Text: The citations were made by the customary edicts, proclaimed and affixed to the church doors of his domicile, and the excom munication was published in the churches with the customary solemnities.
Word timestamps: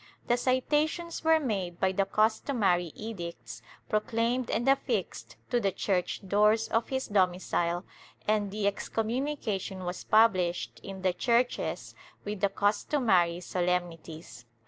The 0.25 0.35
citations 0.35 1.23
were 1.23 1.39
made 1.39 1.79
by 1.79 1.91
the 1.91 2.05
customary 2.05 2.91
edicts, 2.95 3.61
proclaimed 3.87 4.49
and 4.49 4.67
affixed 4.67 5.35
to 5.51 5.59
the 5.59 5.71
church 5.71 6.27
doors 6.27 6.67
of 6.69 6.89
his 6.89 7.05
domicile, 7.07 7.85
and 8.27 8.49
the 8.49 8.65
excom 8.65 9.11
munication 9.15 9.85
was 9.85 10.03
published 10.03 10.79
in 10.81 11.03
the 11.03 11.13
churches 11.13 11.93
with 12.25 12.39
the 12.41 12.49
customary 12.49 13.41
solemnities. 13.41 14.47